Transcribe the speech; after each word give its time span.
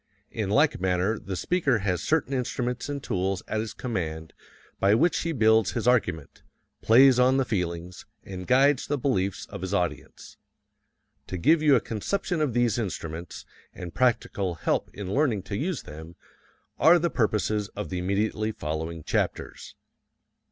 In 0.31 0.49
like 0.49 0.81
manner 0.81 1.19
the 1.19 1.35
speaker 1.35 1.77
has 1.77 2.01
certain 2.01 2.33
instruments 2.33 2.89
and 2.89 3.03
tools 3.03 3.43
at 3.47 3.59
his 3.59 3.75
command 3.75 4.33
by 4.79 4.95
which 4.95 5.19
he 5.19 5.31
builds 5.31 5.73
his 5.73 5.87
argument, 5.87 6.41
plays 6.81 7.19
on 7.19 7.37
the 7.37 7.45
feelings, 7.45 8.07
and 8.23 8.47
guides 8.47 8.87
the 8.87 8.97
beliefs 8.97 9.45
of 9.51 9.61
his 9.61 9.75
audience. 9.75 10.37
To 11.27 11.37
give 11.37 11.61
you 11.61 11.75
a 11.75 11.79
conception 11.81 12.41
of 12.41 12.55
these 12.55 12.79
instruments, 12.79 13.45
and 13.75 13.93
practical 13.93 14.55
help 14.55 14.89
in 14.91 15.13
learning 15.13 15.43
to 15.43 15.55
use 15.55 15.83
them, 15.83 16.15
are 16.79 16.97
the 16.97 17.11
purposes 17.11 17.67
of 17.75 17.89
the 17.89 17.99
immediately 17.99 18.51
following 18.51 19.03
chapters. 19.03 19.75